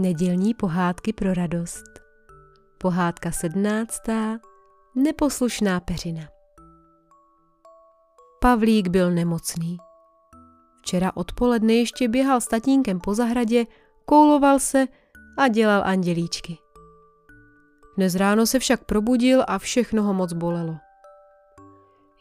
Nedělní 0.00 0.54
pohádky 0.54 1.12
pro 1.12 1.34
radost. 1.34 2.00
Pohádka 2.78 3.32
sedmnáctá. 3.32 4.38
Neposlušná 4.94 5.80
peřina. 5.80 6.22
Pavlík 8.40 8.88
byl 8.88 9.10
nemocný. 9.10 9.76
Včera 10.78 11.16
odpoledne 11.16 11.72
ještě 11.72 12.08
běhal 12.08 12.40
s 12.40 12.46
tatínkem 12.46 13.00
po 13.00 13.14
zahradě, 13.14 13.66
kouloval 14.04 14.58
se 14.58 14.86
a 15.38 15.48
dělal 15.48 15.82
andělíčky. 15.84 16.58
Dnes 17.96 18.14
ráno 18.14 18.46
se 18.46 18.58
však 18.58 18.84
probudil 18.84 19.44
a 19.46 19.58
všechno 19.58 20.02
ho 20.02 20.14
moc 20.14 20.32
bolelo. 20.32 20.76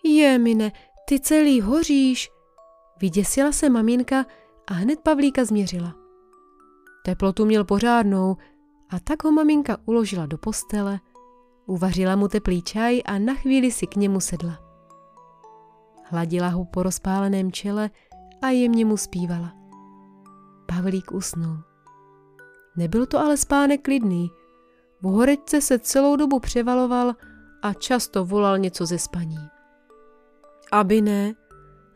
Je, 0.04 0.38
mine, 0.40 0.72
ty 1.06 1.20
celý 1.20 1.62
hoříš. 1.62 2.30
Vyděsila 3.02 3.52
se 3.52 3.70
maminka 3.70 4.26
a 4.68 4.74
hned 4.74 5.00
Pavlíka 5.00 5.46
změřila. 5.46 5.99
Teplotu 7.06 7.46
měl 7.46 7.64
pořádnou 7.64 8.38
a 8.90 9.00
tak 9.00 9.24
ho 9.24 9.32
maminka 9.32 9.78
uložila 9.86 10.26
do 10.26 10.38
postele, 10.38 11.00
uvařila 11.66 12.16
mu 12.16 12.28
teplý 12.28 12.62
čaj 12.62 13.02
a 13.06 13.20
na 13.20 13.34
chvíli 13.34 13.72
si 13.72 13.88
k 13.88 13.96
němu 13.96 14.20
sedla. 14.20 14.60
Hladila 16.04 16.48
ho 16.48 16.66
po 16.66 16.84
rozpáleném 16.84 17.52
čele 17.52 17.90
a 18.42 18.48
jemně 18.48 18.86
mu 18.86 18.98
zpívala. 18.98 19.54
Pavlík 20.68 21.12
usnul. 21.12 21.58
Nebyl 22.78 23.06
to 23.06 23.20
ale 23.20 23.38
spánek 23.38 23.84
klidný. 23.84 24.32
V 25.02 25.06
horečce 25.06 25.62
se 25.62 25.80
celou 25.80 26.16
dobu 26.16 26.40
převaloval 26.40 27.14
a 27.62 27.74
často 27.74 28.26
volal 28.26 28.58
něco 28.58 28.86
ze 28.86 29.00
spaní. 29.00 29.38
Aby 30.72 31.02
ne, 31.02 31.34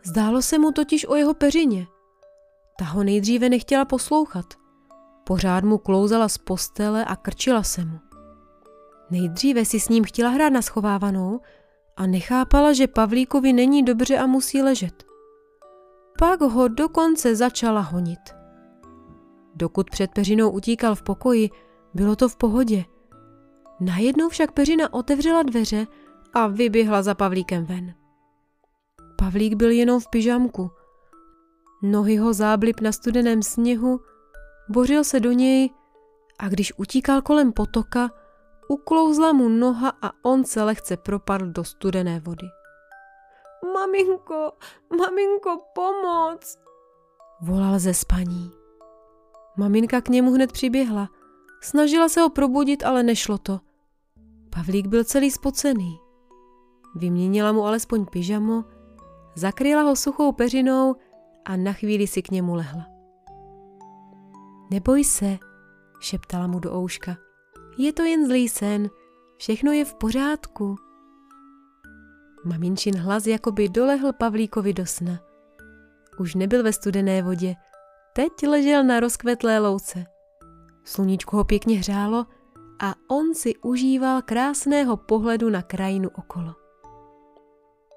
zdálo 0.03 0.41
se 0.41 0.59
mu 0.59 0.71
totiž 0.71 1.05
o 1.05 1.15
jeho 1.15 1.33
peřině. 1.33 1.87
Ta 2.79 2.85
ho 2.85 3.03
nejdříve 3.03 3.49
nechtěla 3.49 3.85
poslouchat. 3.85 4.45
Pořád 5.23 5.63
mu 5.63 5.77
klouzala 5.77 6.29
z 6.29 6.37
postele 6.37 7.05
a 7.05 7.15
krčila 7.15 7.63
se 7.63 7.85
mu. 7.85 7.99
Nejdříve 9.09 9.65
si 9.65 9.79
s 9.79 9.89
ním 9.89 10.03
chtěla 10.03 10.29
hrát 10.29 10.49
na 10.49 10.61
schovávanou 10.61 11.39
a 11.97 12.07
nechápala, 12.07 12.73
že 12.73 12.87
Pavlíkovi 12.87 13.53
není 13.53 13.83
dobře 13.83 14.17
a 14.17 14.25
musí 14.25 14.61
ležet. 14.61 15.03
Pak 16.19 16.41
ho 16.41 16.67
dokonce 16.67 17.35
začala 17.35 17.81
honit. 17.81 18.19
Dokud 19.55 19.89
před 19.89 20.11
peřinou 20.11 20.49
utíkal 20.49 20.95
v 20.95 21.03
pokoji, 21.03 21.49
bylo 21.93 22.15
to 22.15 22.29
v 22.29 22.35
pohodě. 22.35 22.85
Najednou 23.79 24.29
však 24.29 24.51
peřina 24.51 24.93
otevřela 24.93 25.43
dveře 25.43 25.87
a 26.33 26.47
vyběhla 26.47 27.03
za 27.03 27.15
Pavlíkem 27.15 27.65
ven. 27.65 27.93
Pavlík 29.15 29.53
byl 29.53 29.71
jenom 29.71 29.99
v 29.99 30.09
pyžamku. 30.09 30.71
Nohy 31.81 32.17
ho 32.17 32.33
záblip 32.33 32.81
na 32.81 32.91
studeném 32.91 33.43
sněhu, 33.43 33.99
bořil 34.69 35.03
se 35.03 35.19
do 35.19 35.31
něj 35.31 35.69
a 36.39 36.49
když 36.49 36.73
utíkal 36.77 37.21
kolem 37.21 37.51
potoka, 37.51 38.11
uklouzla 38.67 39.33
mu 39.33 39.49
noha 39.49 39.93
a 40.01 40.11
on 40.23 40.45
se 40.45 40.63
lehce 40.63 40.97
propadl 40.97 41.45
do 41.45 41.63
studené 41.63 42.19
vody. 42.19 42.47
Maminko, 43.73 44.51
maminko, 44.97 45.57
pomoc! 45.75 46.57
Volal 47.41 47.79
ze 47.79 47.93
spaní. 47.93 48.51
Maminka 49.57 50.01
k 50.01 50.09
němu 50.09 50.31
hned 50.31 50.51
přiběhla. 50.51 51.09
Snažila 51.61 52.09
se 52.09 52.21
ho 52.21 52.29
probudit, 52.29 52.85
ale 52.85 53.03
nešlo 53.03 53.37
to. 53.37 53.59
Pavlík 54.55 54.87
byl 54.87 55.03
celý 55.03 55.31
spocený. 55.31 55.99
Vyměnila 56.95 57.51
mu 57.51 57.65
alespoň 57.65 58.05
pyžamo, 58.05 58.63
zakryla 59.35 59.81
ho 59.81 59.95
suchou 59.95 60.31
peřinou 60.31 60.95
a 61.45 61.55
na 61.55 61.73
chvíli 61.73 62.07
si 62.07 62.21
k 62.21 62.31
němu 62.31 62.55
lehla. 62.55 62.92
Neboj 64.73 65.03
se, 65.03 65.37
šeptala 65.99 66.47
mu 66.47 66.59
do 66.59 66.73
ouška. 66.73 67.17
Je 67.77 67.93
to 67.93 68.03
jen 68.03 68.27
zlý 68.27 68.49
sen, 68.49 68.89
všechno 69.37 69.71
je 69.71 69.85
v 69.85 69.93
pořádku. 69.93 70.75
Maminčin 72.45 72.97
hlas 72.97 73.27
jakoby 73.27 73.69
dolehl 73.69 74.13
Pavlíkovi 74.13 74.73
do 74.73 74.85
sna. 74.85 75.19
Už 76.19 76.35
nebyl 76.35 76.63
ve 76.63 76.73
studené 76.73 77.21
vodě, 77.21 77.55
teď 78.13 78.31
ležel 78.47 78.83
na 78.83 78.99
rozkvetlé 78.99 79.59
louce. 79.59 80.05
Sluníčko 80.83 81.37
ho 81.37 81.43
pěkně 81.43 81.77
hřálo 81.77 82.25
a 82.81 82.95
on 83.07 83.35
si 83.35 83.55
užíval 83.55 84.21
krásného 84.21 84.97
pohledu 84.97 85.49
na 85.49 85.61
krajinu 85.61 86.09
okolo. 86.15 86.55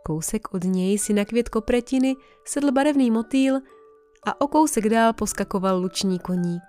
Kousek 0.07 0.55
od 0.55 0.65
něj 0.65 0.99
si 0.99 1.13
na 1.13 1.25
květ 1.25 1.49
kopretiny 1.49 2.17
sedl 2.45 2.73
barevný 2.73 3.11
motýl 3.11 3.61
a 4.27 4.41
o 4.41 4.49
kousek 4.49 4.89
dál 4.89 5.13
poskakoval 5.13 5.79
luční 5.81 6.19
koník. 6.19 6.63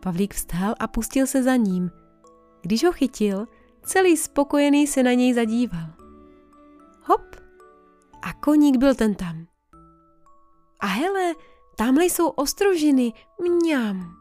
Pavlík 0.00 0.34
vstál 0.34 0.74
a 0.80 0.88
pustil 0.88 1.26
se 1.26 1.42
za 1.42 1.56
ním. 1.56 1.90
Když 2.62 2.84
ho 2.84 2.92
chytil, 2.92 3.46
celý 3.82 4.16
spokojený 4.16 4.86
se 4.86 5.02
na 5.02 5.12
něj 5.12 5.34
zadíval. 5.34 5.86
Hop! 7.04 7.36
A 8.22 8.32
koník 8.32 8.76
byl 8.76 8.94
ten 8.94 9.14
tam. 9.14 9.46
A 10.80 10.86
hele, 10.86 11.34
tamhle 11.76 12.04
jsou 12.04 12.28
ostrožiny, 12.28 13.12
mňam. 13.40 14.14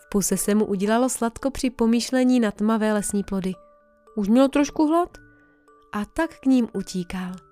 V 0.00 0.08
puse 0.10 0.36
se 0.36 0.54
mu 0.54 0.64
udělalo 0.64 1.08
sladko 1.08 1.50
při 1.50 1.70
pomýšlení 1.70 2.40
na 2.40 2.50
tmavé 2.50 2.92
lesní 2.92 3.24
plody. 3.24 3.52
Už 4.16 4.28
měl 4.28 4.48
trošku 4.48 4.86
hlad 4.86 5.18
a 5.92 6.04
tak 6.04 6.38
k 6.40 6.46
ním 6.46 6.68
utíkal. 6.72 7.47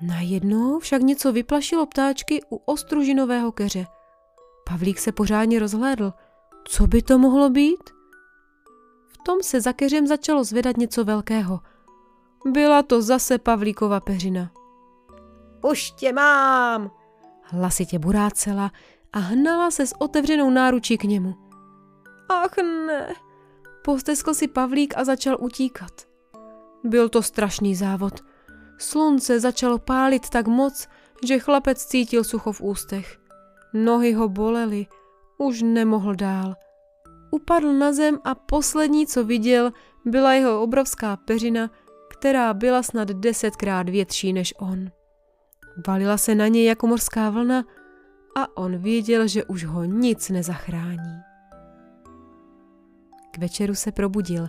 Najednou 0.00 0.78
však 0.78 1.02
něco 1.02 1.32
vyplašilo 1.32 1.86
ptáčky 1.86 2.40
u 2.50 2.56
ostružinového 2.56 3.52
keře. 3.52 3.86
Pavlík 4.68 4.98
se 4.98 5.12
pořádně 5.12 5.58
rozhlédl. 5.58 6.12
Co 6.64 6.86
by 6.86 7.02
to 7.02 7.18
mohlo 7.18 7.50
být? 7.50 7.90
V 9.06 9.18
tom 9.18 9.42
se 9.42 9.60
za 9.60 9.72
keřem 9.72 10.06
začalo 10.06 10.44
zvedat 10.44 10.76
něco 10.76 11.04
velkého. 11.04 11.60
Byla 12.46 12.82
to 12.82 13.02
zase 13.02 13.38
Pavlíkova 13.38 14.00
peřina. 14.00 14.50
Už 15.62 15.90
tě 15.90 16.12
mám! 16.12 16.90
Hlasitě 17.42 17.98
burácela 17.98 18.72
a 19.12 19.18
hnala 19.18 19.70
se 19.70 19.86
s 19.86 19.94
otevřenou 19.98 20.50
náručí 20.50 20.98
k 20.98 21.04
němu. 21.04 21.34
Ach 22.28 22.56
ne! 22.56 23.14
Posteskl 23.84 24.34
si 24.34 24.48
Pavlík 24.48 24.94
a 24.96 25.04
začal 25.04 25.36
utíkat. 25.40 25.92
Byl 26.84 27.08
to 27.08 27.22
strašný 27.22 27.74
závod. 27.74 28.27
Slunce 28.78 29.40
začalo 29.40 29.78
pálit 29.78 30.28
tak 30.30 30.46
moc, 30.46 30.88
že 31.24 31.38
chlapec 31.38 31.84
cítil 31.84 32.24
sucho 32.24 32.52
v 32.52 32.60
ústech. 32.60 33.18
Nohy 33.74 34.12
ho 34.12 34.28
bolely, 34.28 34.86
už 35.38 35.62
nemohl 35.62 36.14
dál. 36.14 36.54
Upadl 37.30 37.72
na 37.72 37.92
zem 37.92 38.18
a 38.24 38.34
poslední, 38.34 39.06
co 39.06 39.24
viděl, 39.24 39.72
byla 40.04 40.32
jeho 40.32 40.62
obrovská 40.62 41.16
peřina, 41.16 41.70
která 42.08 42.54
byla 42.54 42.82
snad 42.82 43.08
desetkrát 43.08 43.88
větší 43.88 44.32
než 44.32 44.54
on. 44.58 44.90
Valila 45.86 46.16
se 46.16 46.34
na 46.34 46.48
něj 46.48 46.64
jako 46.64 46.86
mořská 46.86 47.30
vlna 47.30 47.64
a 48.36 48.56
on 48.56 48.78
věděl, 48.78 49.28
že 49.28 49.44
už 49.44 49.64
ho 49.64 49.84
nic 49.84 50.30
nezachrání. 50.30 51.20
K 53.30 53.38
večeru 53.38 53.74
se 53.74 53.92
probudil. 53.92 54.48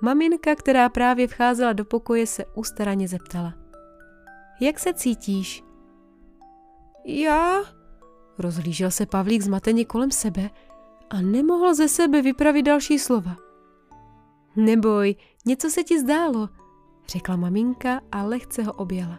Maminka, 0.00 0.54
která 0.54 0.88
právě 0.88 1.28
vcházela 1.28 1.72
do 1.72 1.84
pokoje, 1.84 2.26
se 2.26 2.44
ustaraně 2.54 3.08
zeptala. 3.08 3.54
Jak 4.60 4.78
se 4.78 4.94
cítíš? 4.94 5.64
Já? 7.04 7.60
Rozhlížel 8.38 8.90
se 8.90 9.06
Pavlík 9.06 9.42
zmateně 9.42 9.84
kolem 9.84 10.10
sebe 10.10 10.50
a 11.10 11.20
nemohl 11.20 11.74
ze 11.74 11.88
sebe 11.88 12.22
vypravit 12.22 12.66
další 12.66 12.98
slova. 12.98 13.36
Neboj, 14.56 15.14
něco 15.46 15.70
se 15.70 15.82
ti 15.82 16.00
zdálo, 16.00 16.48
řekla 17.08 17.36
maminka 17.36 18.00
a 18.12 18.22
lehce 18.22 18.62
ho 18.62 18.72
objala. 18.72 19.18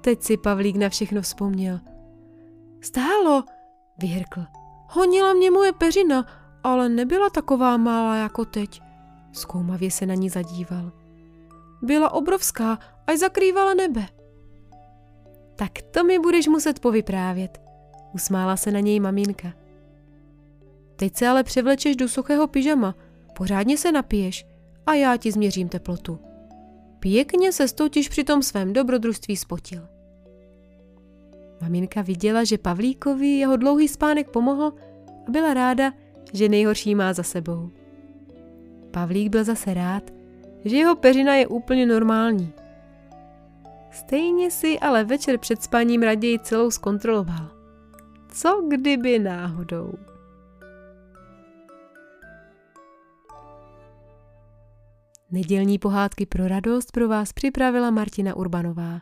Teď 0.00 0.22
si 0.22 0.36
Pavlík 0.36 0.76
na 0.76 0.88
všechno 0.88 1.22
vzpomněl. 1.22 1.80
Stálo, 2.80 3.44
vyhrkl. 3.98 4.44
Honila 4.90 5.32
mě 5.32 5.50
moje 5.50 5.72
peřina, 5.72 6.26
ale 6.64 6.88
nebyla 6.88 7.30
taková 7.30 7.76
malá 7.76 8.16
jako 8.16 8.44
teď. 8.44 8.87
Zkoumavě 9.32 9.90
se 9.90 10.06
na 10.06 10.14
ní 10.14 10.30
zadíval. 10.30 10.92
Byla 11.82 12.12
obrovská, 12.12 12.78
až 13.06 13.18
zakrývala 13.18 13.74
nebe. 13.74 14.06
Tak 15.56 15.72
to 15.90 16.04
mi 16.04 16.18
budeš 16.18 16.48
muset 16.48 16.80
povyprávět, 16.80 17.60
usmála 18.14 18.56
se 18.56 18.70
na 18.70 18.80
něj 18.80 19.00
maminka. 19.00 19.52
Teď 20.96 21.16
se 21.16 21.28
ale 21.28 21.42
převlečeš 21.42 21.96
do 21.96 22.08
suchého 22.08 22.46
pyžama, 22.46 22.94
pořádně 23.36 23.78
se 23.78 23.92
napiješ 23.92 24.46
a 24.86 24.94
já 24.94 25.16
ti 25.16 25.32
změřím 25.32 25.68
teplotu. 25.68 26.18
Pěkně 27.00 27.52
se 27.52 27.74
totiž 27.74 28.08
při 28.08 28.24
tom 28.24 28.42
svém 28.42 28.72
dobrodružství 28.72 29.36
spotil. 29.36 29.88
Maminka 31.60 32.02
viděla, 32.02 32.44
že 32.44 32.58
Pavlíkovi 32.58 33.28
jeho 33.28 33.56
dlouhý 33.56 33.88
spánek 33.88 34.30
pomohl 34.30 34.72
a 35.26 35.30
byla 35.30 35.54
ráda, 35.54 35.92
že 36.32 36.48
nejhorší 36.48 36.94
má 36.94 37.12
za 37.12 37.22
sebou. 37.22 37.70
Pavlík 38.90 39.30
byl 39.30 39.44
zase 39.44 39.74
rád, 39.74 40.02
že 40.64 40.76
jeho 40.76 40.96
peřina 40.96 41.34
je 41.34 41.46
úplně 41.46 41.86
normální. 41.86 42.52
Stejně 43.90 44.50
si 44.50 44.78
ale 44.78 45.04
večer 45.04 45.38
před 45.38 45.62
spaním 45.62 46.02
raději 46.02 46.38
celou 46.38 46.70
zkontroloval. 46.70 47.50
Co 48.32 48.64
kdyby 48.68 49.18
náhodou? 49.18 49.92
Nedělní 55.30 55.78
pohádky 55.78 56.26
pro 56.26 56.48
radost 56.48 56.92
pro 56.92 57.08
vás 57.08 57.32
připravila 57.32 57.90
Martina 57.90 58.36
Urbanová. 58.36 59.00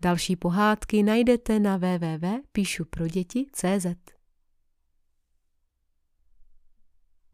Další 0.00 0.36
pohádky 0.36 1.02
najdete 1.02 1.60
na 1.60 1.76
www.píšuproděti.cz. 1.76 4.17